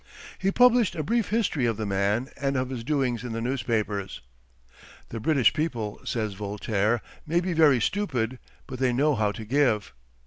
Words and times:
He 0.39 0.49
published 0.49 0.95
a 0.95 1.03
brief 1.03 1.29
history 1.29 1.67
of 1.67 1.77
the 1.77 1.85
man 1.85 2.29
and 2.35 2.57
of 2.57 2.71
his 2.71 2.83
doings 2.83 3.23
in 3.23 3.33
the 3.33 3.39
newspapers. 3.39 4.23
"The 5.09 5.19
British 5.19 5.53
people," 5.53 6.01
says 6.05 6.33
Voltaire, 6.33 7.03
"may 7.27 7.39
be 7.39 7.53
very 7.53 7.79
stupid, 7.79 8.39
but 8.65 8.79
they 8.79 8.93
know 8.93 9.13
how 9.13 9.31
to 9.31 9.45
give." 9.45 9.93